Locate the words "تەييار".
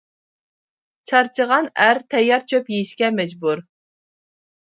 2.15-2.47